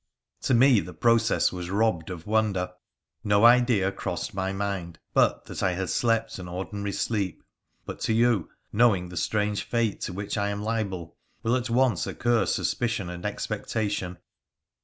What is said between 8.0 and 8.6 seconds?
you,